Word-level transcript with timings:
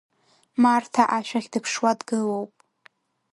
Марҭа 0.61 1.03
ашә 1.17 1.33
ахь 1.37 1.49
дыԥшуа 1.53 1.91
дгылоуп. 1.99 2.51